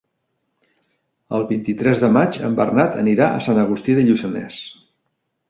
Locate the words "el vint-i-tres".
1.39-2.01